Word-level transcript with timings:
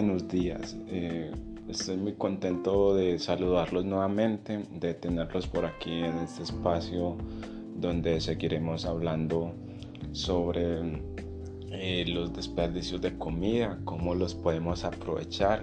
buenos 0.00 0.28
días. 0.28 0.78
Eh, 0.88 1.30
estoy 1.68 1.98
muy 1.98 2.14
contento 2.14 2.94
de 2.94 3.18
saludarlos 3.18 3.84
nuevamente, 3.84 4.64
de 4.72 4.94
tenerlos 4.94 5.46
por 5.46 5.66
aquí 5.66 5.92
en 5.92 6.16
este 6.20 6.44
espacio 6.44 7.18
donde 7.76 8.18
seguiremos 8.22 8.86
hablando 8.86 9.52
sobre 10.12 11.02
eh, 11.70 12.06
los 12.08 12.32
desperdicios 12.32 13.02
de 13.02 13.18
comida, 13.18 13.78
cómo 13.84 14.14
los 14.14 14.34
podemos 14.34 14.84
aprovechar 14.84 15.60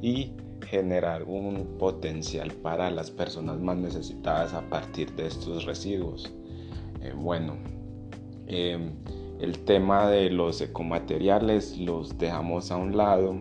y 0.00 0.30
generar 0.68 1.24
un 1.24 1.76
potencial 1.76 2.52
para 2.52 2.88
las 2.88 3.10
personas 3.10 3.58
más 3.58 3.78
necesitadas 3.78 4.54
a 4.54 4.60
partir 4.70 5.10
de 5.16 5.26
estos 5.26 5.64
residuos. 5.64 6.32
Eh, 7.00 7.12
bueno, 7.16 7.56
el 8.46 9.58
tema 9.64 10.08
de 10.08 10.30
los 10.30 10.60
ecomateriales 10.60 11.76
los 11.78 12.16
dejamos 12.16 12.70
a 12.70 12.76
un 12.76 12.96
lado 12.96 13.40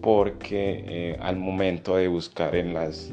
porque 0.00 0.84
eh, 0.86 1.16
al 1.20 1.36
momento 1.36 1.96
de 1.96 2.08
buscar 2.08 2.54
en, 2.54 2.74
las, 2.74 3.12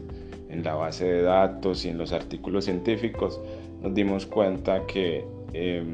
en 0.49 0.63
la 0.63 0.75
base 0.75 1.05
de 1.05 1.21
datos 1.23 1.85
y 1.85 1.89
en 1.89 1.97
los 1.97 2.11
artículos 2.13 2.65
científicos 2.65 3.39
nos 3.81 3.93
dimos 3.93 4.25
cuenta 4.25 4.85
que 4.87 5.25
em, 5.53 5.93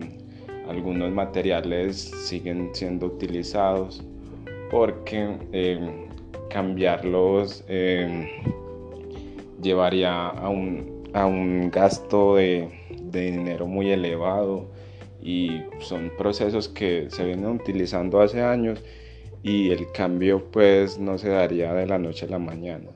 algunos 0.67 1.11
materiales 1.11 1.97
siguen 1.97 2.69
siendo 2.73 3.07
utilizados 3.07 4.03
porque 4.69 5.37
em, 5.51 6.07
cambiarlos 6.49 7.63
em, 7.67 8.27
llevaría 9.61 10.27
a 10.27 10.49
un, 10.49 11.03
a 11.13 11.25
un 11.25 11.69
gasto 11.71 12.35
de, 12.35 12.69
de 13.03 13.31
dinero 13.31 13.67
muy 13.67 13.91
elevado 13.91 14.65
y 15.21 15.61
son 15.79 16.11
procesos 16.17 16.67
que 16.67 17.07
se 17.09 17.25
vienen 17.25 17.47
utilizando 17.47 18.21
hace 18.21 18.41
años 18.41 18.81
y 19.43 19.71
el 19.71 19.91
cambio 19.91 20.43
pues 20.51 20.99
no 20.99 21.17
se 21.17 21.29
daría 21.29 21.73
de 21.73 21.87
la 21.87 21.97
noche 21.97 22.25
a 22.25 22.29
la 22.29 22.39
mañana. 22.39 22.89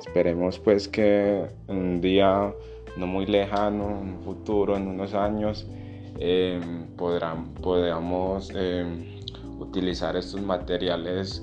Esperemos 0.00 0.58
pues 0.58 0.88
que 0.88 1.46
un 1.68 2.00
día 2.00 2.52
no 2.96 3.06
muy 3.06 3.26
lejano, 3.26 3.90
en 3.90 4.14
un 4.14 4.22
futuro, 4.24 4.76
en 4.76 4.88
unos 4.88 5.14
años, 5.14 5.66
eh, 6.18 6.60
podamos 6.96 8.50
em, 8.54 9.20
utilizar 9.58 10.16
estos 10.16 10.42
materiales 10.42 11.42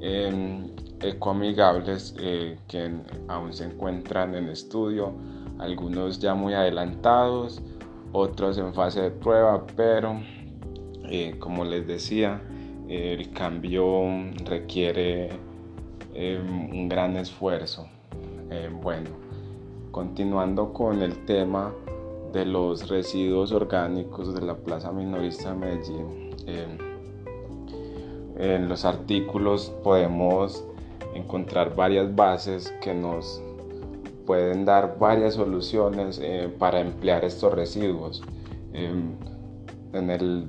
em, 0.00 0.68
ecoamigables 1.00 2.14
eh, 2.18 2.56
que 2.66 2.90
aún 3.28 3.52
se 3.52 3.64
encuentran 3.64 4.34
en 4.34 4.48
estudio, 4.48 5.12
algunos 5.58 6.18
ya 6.18 6.34
muy 6.34 6.54
adelantados, 6.54 7.62
otros 8.12 8.58
en 8.58 8.72
fase 8.74 9.02
de 9.02 9.10
prueba, 9.10 9.64
pero 9.76 10.20
eh, 11.10 11.36
como 11.38 11.64
les 11.64 11.86
decía, 11.86 12.40
el 12.88 13.30
cambio 13.32 14.04
requiere 14.44 15.30
em, 16.14 16.70
un 16.70 16.88
gran 16.88 17.16
esfuerzo. 17.16 17.86
Em, 18.50 18.80
bueno, 18.80 19.10
continuando 19.90 20.72
con 20.72 21.02
el 21.02 21.24
tema 21.26 21.72
de 22.32 22.44
los 22.46 22.88
residuos 22.88 23.52
orgánicos 23.52 24.34
de 24.34 24.40
la 24.40 24.54
Plaza 24.54 24.92
Minorista 24.92 25.52
de 25.52 25.58
Medellín, 25.58 26.30
em, 26.46 26.78
en 28.38 28.68
los 28.68 28.84
artículos 28.84 29.72
podemos 29.82 30.64
encontrar 31.14 31.74
varias 31.74 32.14
bases 32.14 32.72
que 32.80 32.94
nos 32.94 33.42
pueden 34.26 34.64
dar 34.64 34.98
varias 34.98 35.34
soluciones 35.34 36.20
eh, 36.22 36.52
para 36.58 36.80
emplear 36.80 37.24
estos 37.24 37.52
residuos. 37.54 38.22
En, 38.74 39.16
el, 40.10 40.46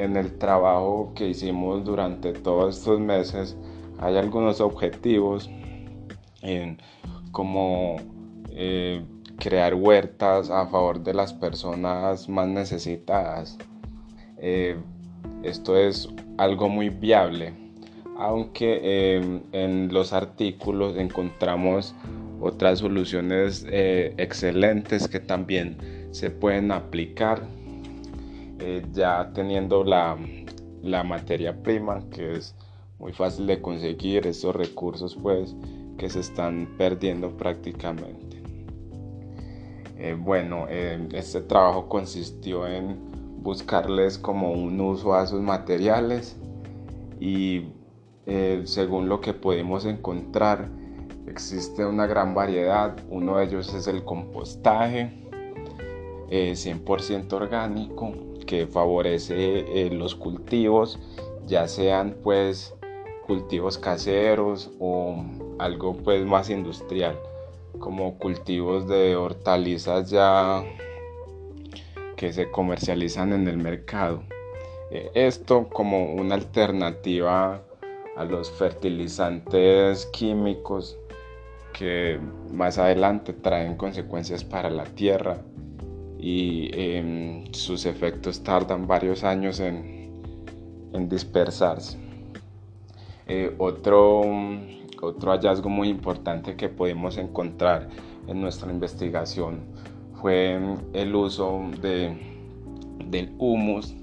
en 0.00 0.16
el 0.16 0.38
trabajo 0.38 1.12
que 1.14 1.28
hicimos 1.28 1.84
durante 1.84 2.32
todos 2.32 2.78
estos 2.78 2.98
meses 2.98 3.56
hay 3.98 4.16
algunos 4.16 4.60
objetivos 4.62 5.50
como 7.32 7.96
eh, 8.50 9.04
crear 9.38 9.74
huertas 9.74 10.48
a 10.50 10.66
favor 10.66 11.02
de 11.02 11.12
las 11.12 11.34
personas 11.34 12.28
más 12.28 12.48
necesitadas. 12.48 13.58
Eh, 14.38 14.76
esto 15.42 15.76
es 15.76 16.08
algo 16.38 16.70
muy 16.70 16.88
viable, 16.88 17.52
aunque 18.16 19.16
em, 19.16 19.42
en 19.52 19.92
los 19.92 20.14
artículos 20.14 20.96
encontramos 20.96 21.94
otras 22.40 22.78
soluciones 22.78 23.66
eh, 23.68 24.14
excelentes 24.16 25.08
que 25.08 25.20
también 25.20 25.76
se 26.10 26.30
pueden 26.30 26.72
aplicar 26.72 27.42
eh, 28.60 28.86
ya 28.92 29.30
teniendo 29.34 29.84
la, 29.84 30.16
materia 31.04 31.62
prima 31.62 32.02
que 32.10 32.36
es 32.36 32.54
muy 32.98 33.12
fácil 33.12 33.46
de 33.46 33.60
conseguir 33.60 34.26
estos 34.26 34.54
recursos 34.54 35.16
pues 35.20 35.54
que 35.98 36.08
se 36.08 36.20
están 36.20 36.68
perdiendo 36.78 37.36
prácticamente. 37.36 38.42
Eh, 39.98 40.16
bueno 40.18 40.66
este 40.68 41.42
trabajo 41.42 41.88
consistió 41.88 42.66
en 42.66 42.98
buscarles 43.42 44.18
como 44.18 44.52
un 44.52 44.80
uso 44.80 45.14
a 45.14 45.26
sus 45.26 45.40
materiales 45.40 46.36
y 47.18 47.66
según 48.64 49.08
lo 49.08 49.20
que 49.20 49.34
pudimos 49.34 49.84
encontrar 49.84 50.68
Existe 51.30 51.86
una 51.86 52.06
gran 52.06 52.34
variedad, 52.34 52.96
uno 53.08 53.36
de 53.36 53.44
ellos 53.44 53.72
es 53.72 53.86
el 53.86 54.04
compostaje, 54.04 55.29
100% 56.30 57.32
eh, 57.32 57.36
orgánico, 57.36 58.12
que 58.46 58.66
favorece 58.66 59.86
eh, 59.86 59.90
los 59.90 60.14
cultivos, 60.14 60.98
ya 61.46 61.68
sean 61.68 62.16
pues 62.22 62.74
cultivos 63.26 63.78
caseros 63.78 64.70
o 64.78 65.24
algo 65.58 65.96
pues 65.96 66.24
más 66.24 66.50
industrial, 66.50 67.18
como 67.78 68.18
cultivos 68.18 68.88
de 68.88 69.16
hortalizas 69.16 70.10
ya 70.10 70.64
que 72.16 72.32
se 72.32 72.50
comercializan 72.50 73.32
en 73.32 73.48
el 73.48 73.56
mercado. 73.56 74.22
Eh, 74.90 75.10
esto 75.14 75.68
como 75.68 76.12
una 76.12 76.34
alternativa 76.34 77.62
a 78.16 78.24
los 78.24 78.50
fertilizantes 78.50 80.06
químicos 80.06 80.98
que 81.72 82.18
más 82.50 82.78
adelante 82.78 83.32
traen 83.32 83.76
consecuencias 83.76 84.42
para 84.42 84.68
la 84.68 84.84
Tierra 84.84 85.40
y 86.20 86.70
em, 86.72 87.52
sus 87.52 87.86
efectos 87.86 88.42
tardan 88.42 88.86
varios 88.86 89.24
años 89.24 89.60
en, 89.60 90.00
dispersarse. 91.08 91.98
Eh, 93.26 93.54
otro, 93.58 94.22
otro 95.00 95.30
hallazgo 95.30 95.68
muy 95.68 95.88
importante 95.88 96.56
que 96.56 96.68
pudimos 96.68 97.16
encontrar 97.16 97.88
en 98.26 98.40
nuestra 98.40 98.70
investigación 98.70 99.60
fue 100.20 100.60
el 100.92 101.14
uso 101.14 101.62
de, 101.80 102.16
del 103.06 103.32
humus, 103.38 103.94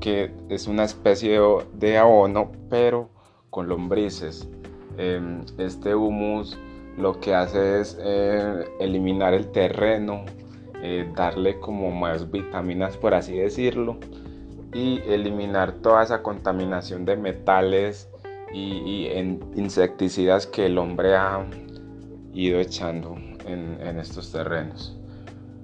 que 0.00 0.32
es 0.48 0.66
una 0.66 0.84
especie 0.84 1.38
de, 1.74 1.98
abono, 1.98 2.50
pero 2.68 3.08
con 3.50 3.68
lombrices. 3.68 4.48
Em, 4.98 5.42
este 5.58 5.94
humus 5.94 6.58
lo 6.96 7.20
que 7.20 7.34
hace 7.34 7.80
es 7.80 7.98
eh, 8.00 8.64
eliminar 8.80 9.32
el 9.34 9.50
terreno, 9.52 10.24
eh, 10.82 11.08
darle 11.14 11.60
como 11.60 11.90
más 11.90 12.30
vitaminas 12.30 12.96
por 12.96 13.14
así 13.14 13.38
decirlo 13.38 13.98
y 14.74 15.00
eliminar 15.06 15.74
toda 15.74 16.02
esa 16.02 16.22
contaminación 16.22 17.04
de 17.04 17.16
metales 17.16 18.08
y, 18.52 19.06
insecticidas 19.54 20.46
que 20.46 20.66
el 20.66 20.78
hombre 20.78 21.14
ha 21.14 21.46
ido 22.34 22.58
echando 22.60 23.16
en, 23.46 23.98
estos 23.98 24.32
terrenos. 24.32 24.98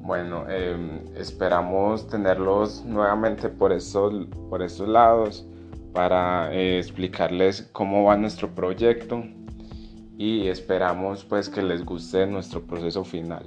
Bueno, 0.01 0.49
em, 0.49 1.05
esperamos 1.17 2.07
tenerlos 2.09 2.85
nuevamente 2.85 3.49
por 3.49 3.73
estos, 3.73 4.27
por 4.49 4.65
lados 4.89 5.47
para 5.93 6.53
eh, 6.55 6.79
explicarles 6.79 7.69
cómo 7.73 8.05
va 8.05 8.17
nuestro 8.17 8.49
proyecto 8.55 9.25
y 10.17 10.49
esperamos 10.49 11.25
pues 11.25 11.49
que 11.49 11.63
les 11.63 11.85
guste 11.85 12.27
nuestro 12.27 12.63
proceso 12.63 13.05
final. 13.05 13.47